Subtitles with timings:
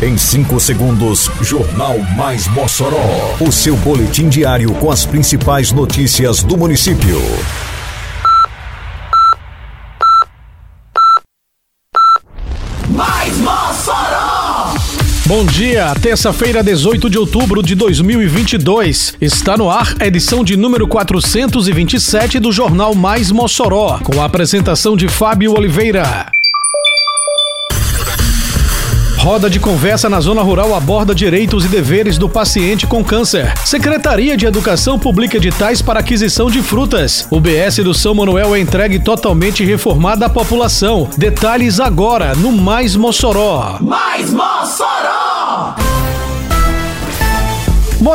[0.00, 3.34] Em 5 segundos, Jornal Mais Mossoró.
[3.40, 7.20] O seu boletim diário com as principais notícias do município.
[12.90, 14.74] Mais Mossoró!
[15.26, 19.16] Bom dia, terça-feira, 18 de outubro de 2022.
[19.20, 24.96] Está no ar a edição de número 427 do Jornal Mais Mossoró, com a apresentação
[24.96, 26.30] de Fábio Oliveira.
[29.18, 33.52] Roda de conversa na zona rural aborda direitos e deveres do paciente com câncer.
[33.64, 37.26] Secretaria de Educação publica editais para aquisição de frutas.
[37.28, 41.08] O BS do São Manuel é entregue totalmente reformada à população.
[41.16, 43.78] Detalhes agora no Mais Mossoró.
[43.80, 45.37] Mais Mossoró!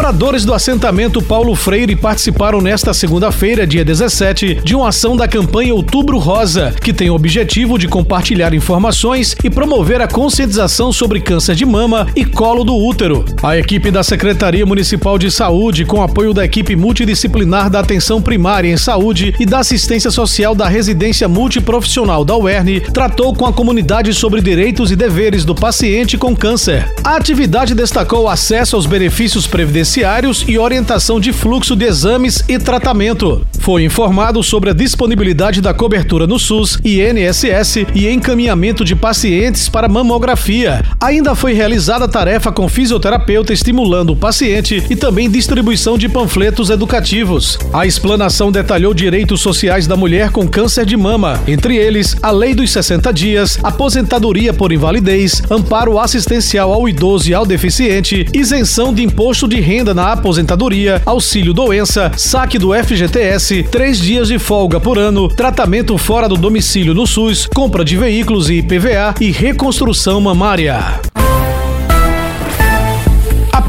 [0.04, 5.74] Moradores do assentamento Paulo Freire participaram nesta segunda-feira, dia 17, de uma ação da campanha
[5.74, 11.56] Outubro Rosa, que tem o objetivo de compartilhar informações e promover a conscientização sobre câncer
[11.56, 13.24] de mama e colo do útero.
[13.42, 18.68] A equipe da Secretaria Municipal de Saúde, com apoio da equipe multidisciplinar da Atenção Primária
[18.68, 24.14] em Saúde e da Assistência Social da Residência Multiprofissional da UERN, tratou com a comunidade
[24.14, 26.92] sobre direitos e deveres do paciente com câncer.
[27.06, 32.44] A atividade destacou o acesso aos benefícios previdenciários previdenciários e orientação de fluxo de exames
[32.48, 33.46] e tratamento.
[33.60, 39.70] Foi informado sobre a disponibilidade da cobertura no SUS e NSS e encaminhamento de pacientes
[39.70, 40.84] para mamografia.
[41.00, 46.70] Ainda foi realizada a tarefa com fisioterapeuta estimulando o paciente e também distribuição de panfletos
[46.70, 47.60] educativos.
[47.72, 52.54] A explanação detalhou direitos sociais da mulher com câncer de mama, entre eles a lei
[52.54, 59.04] dos 60 dias, aposentadoria por invalidez, amparo assistencial ao idoso e ao deficiente, isenção de
[59.04, 65.00] imposto de renda na aposentadoria, auxílio doença, saque do FGTS, três dias de folga por
[65.00, 71.00] ano, tratamento fora do domicílio no SUS, compra de veículos e IPVA e reconstrução mamária.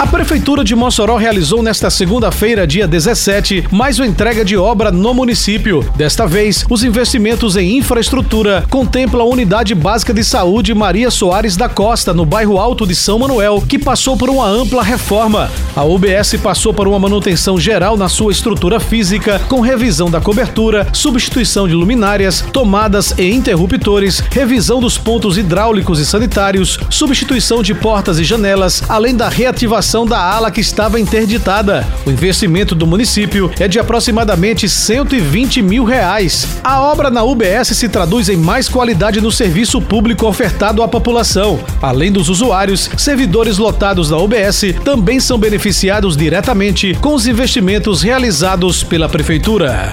[0.00, 5.12] A Prefeitura de Mossoró realizou nesta segunda-feira, dia 17, mais uma entrega de obra no
[5.12, 5.84] município.
[5.94, 11.68] Desta vez, os investimentos em infraestrutura contemplam a Unidade Básica de Saúde Maria Soares da
[11.68, 15.50] Costa, no bairro Alto de São Manuel, que passou por uma ampla reforma.
[15.76, 20.86] A UBS passou por uma manutenção geral na sua estrutura física, com revisão da cobertura,
[20.94, 28.18] substituição de luminárias, tomadas e interruptores, revisão dos pontos hidráulicos e sanitários, substituição de portas
[28.18, 31.84] e janelas, além da reativação da ala que estava interditada.
[32.06, 36.46] O investimento do município é de aproximadamente 120 mil reais.
[36.62, 41.58] A obra na UBS se traduz em mais qualidade no serviço público ofertado à população.
[41.82, 48.84] Além dos usuários, servidores lotados da UBS também são beneficiados diretamente com os investimentos realizados
[48.84, 49.92] pela Prefeitura.